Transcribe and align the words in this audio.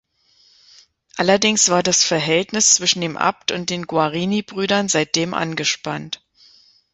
Allerdings 1.17 1.69
war 1.69 1.83
das 1.83 2.03
Verhältnis 2.03 2.73
zwischen 2.73 3.01
dem 3.01 3.17
Abt 3.17 3.51
und 3.51 3.69
den 3.69 3.85
Guarini-Brüdern 3.85 4.87
seitdem 4.87 5.35
angespannt. 5.35 6.23